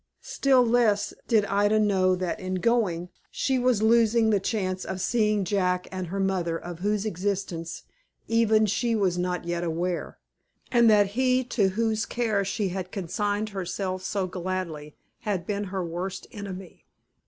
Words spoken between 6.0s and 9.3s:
her mother, of whose existence, even, she was